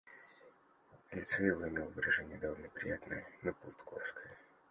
[1.11, 4.35] Лицо его имело выражение довольно приятное, но плутовское.